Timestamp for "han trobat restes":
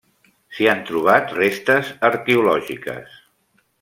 0.71-1.93